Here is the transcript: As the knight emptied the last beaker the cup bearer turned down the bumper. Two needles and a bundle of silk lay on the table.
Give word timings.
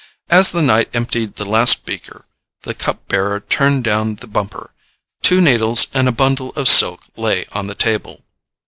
As 0.31 0.51
the 0.51 0.63
knight 0.63 0.89
emptied 0.95 1.35
the 1.35 1.45
last 1.47 1.85
beaker 1.85 2.25
the 2.63 2.73
cup 2.73 3.07
bearer 3.07 3.39
turned 3.39 3.83
down 3.83 4.15
the 4.15 4.25
bumper. 4.25 4.73
Two 5.21 5.39
needles 5.41 5.85
and 5.93 6.09
a 6.09 6.11
bundle 6.11 6.49
of 6.55 6.67
silk 6.67 7.03
lay 7.15 7.45
on 7.51 7.67
the 7.67 7.75
table. 7.75 8.23